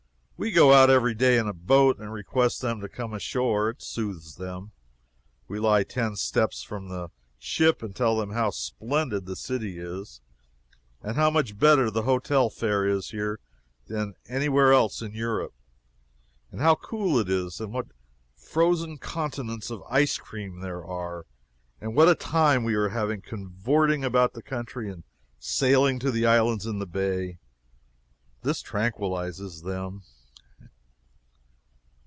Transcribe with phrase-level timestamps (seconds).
[0.37, 3.69] We go out every day in a boat and request them to come ashore.
[3.69, 4.71] It soothes them.
[5.47, 10.19] We lie ten steps from the ship and tell them how splendid the city is;
[11.03, 13.39] and how much better the hotel fare is here
[13.85, 15.53] than any where else in Europe;
[16.51, 17.89] and how cool it is; and what
[18.35, 21.27] frozen continents of ice cream there are;
[21.79, 25.03] and what a time we are having cavorting about the country and
[25.37, 27.37] sailing to the islands in the Bay.
[28.41, 30.01] This tranquilizes them.